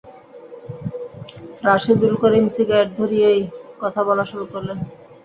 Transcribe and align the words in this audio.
Rashedul 1.63 2.13
Karim 2.21 2.45
cigarette 2.55 2.89
ধরিয়েই 2.99 3.41
কথা 3.81 4.01
বলা 4.07 4.23
শুরু 4.31 4.45
করলেন। 4.53 4.77